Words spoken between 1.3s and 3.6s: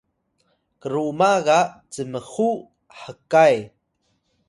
ga cmxu hkay